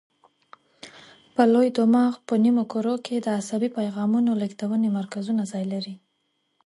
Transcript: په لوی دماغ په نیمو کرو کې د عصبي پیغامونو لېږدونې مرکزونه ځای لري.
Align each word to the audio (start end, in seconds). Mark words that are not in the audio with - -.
په 1.35 1.43
لوی 1.53 1.67
دماغ 1.77 2.13
په 2.27 2.33
نیمو 2.43 2.63
کرو 2.73 2.95
کې 3.05 3.15
د 3.19 3.27
عصبي 3.39 3.69
پیغامونو 3.77 4.31
لېږدونې 4.41 4.89
مرکزونه 4.97 5.41
ځای 5.51 5.65
لري. 5.73 5.95